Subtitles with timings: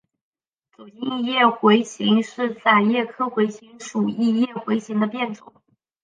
[0.75, 5.53] 走茎异叶茴芹是伞形科茴芹属异叶茴芹的变种。